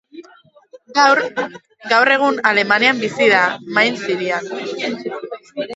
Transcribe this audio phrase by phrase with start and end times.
[1.91, 3.45] Gaur egun Alemanian bizi da,
[3.79, 4.53] Mainz hirian.